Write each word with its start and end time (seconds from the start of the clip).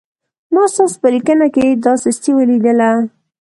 ما 0.53 0.63
ستاسو 0.73 0.95
په 1.01 1.07
لیکنه 1.15 1.47
کې 1.55 1.65
دا 1.83 1.93
سستي 2.03 2.31
ولیدله. 2.35 2.91